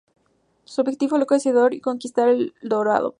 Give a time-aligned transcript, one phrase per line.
[0.63, 3.09] Su objetivo fue localizar y conquistar El Dorado.